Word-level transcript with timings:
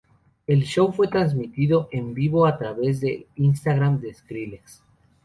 El 0.47 0.63
show 0.63 0.91
fue 0.91 1.09
transmitido 1.09 1.87
en 1.91 2.15
vivo 2.15 2.47
a 2.47 2.57
traves 2.57 3.01
del 3.01 3.27
Instagram 3.35 3.99
de 4.01 4.11
Skrillex. 4.11 4.81